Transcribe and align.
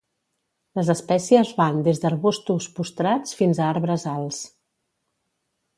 Les 0.79 0.87
espècies 0.93 1.51
van 1.59 1.77
des 1.89 2.01
d'arbustos 2.05 2.69
postrats 2.79 3.39
fins 3.43 3.61
a 3.61 3.69
arbres 3.75 4.09
alts. 4.15 4.45